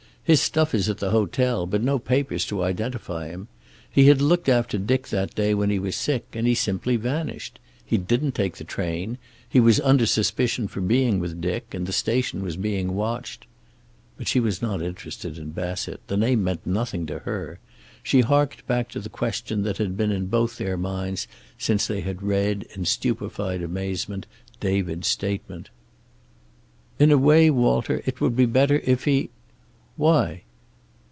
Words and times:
His 0.23 0.39
stuff 0.39 0.73
is 0.73 0.87
at 0.87 0.99
the 0.99 1.09
hotel, 1.11 1.65
but 1.65 1.81
no 1.81 1.99
papers 1.99 2.45
to 2.45 2.63
identify 2.63 3.27
him. 3.27 3.49
He 3.91 4.05
had 4.07 4.21
looked 4.21 4.47
after 4.47 4.77
Dick 4.77 5.09
that 5.09 5.35
day 5.35 5.53
when 5.53 5.69
he 5.71 5.79
was 5.79 5.95
sick, 5.97 6.25
and 6.33 6.47
he 6.47 6.55
simply 6.55 6.95
vanished. 6.95 7.59
He 7.85 7.97
didn't 7.97 8.33
take 8.33 8.55
the 8.55 8.63
train. 8.63 9.17
He 9.49 9.59
was 9.59 9.81
under 9.81 10.05
suspicion 10.05 10.69
for 10.69 10.79
being 10.79 11.19
with 11.19 11.41
Dick, 11.41 11.73
and 11.73 11.85
the 11.85 11.91
station 11.91 12.43
was 12.43 12.55
being 12.55 12.93
watched." 12.93 13.45
But 14.17 14.29
she 14.29 14.39
was 14.39 14.61
not 14.61 14.81
interested 14.81 15.37
in 15.37 15.51
Bassett. 15.51 15.99
The 16.07 16.15
name 16.17 16.43
meant 16.45 16.65
nothing 16.65 17.05
to 17.07 17.19
her. 17.19 17.59
She 18.01 18.21
harked 18.21 18.65
back 18.67 18.87
to 18.91 18.99
the 19.01 19.09
question 19.09 19.63
that 19.63 19.79
had 19.79 19.97
been 19.97 20.11
in 20.13 20.27
both 20.27 20.57
their 20.57 20.77
minds 20.77 21.27
since 21.57 21.87
they 21.87 21.99
had 22.01 22.23
read, 22.23 22.67
in 22.75 22.85
stupefied 22.85 23.61
amazement, 23.63 24.27
David's 24.61 25.07
statement. 25.09 25.71
"In 26.99 27.11
a 27.11 27.17
way, 27.17 27.49
Walter, 27.49 28.01
it 28.05 28.21
would 28.21 28.35
be 28.37 28.45
better, 28.45 28.79
if 28.85 29.03
he..." 29.05 29.29
"Why?" 29.97 30.43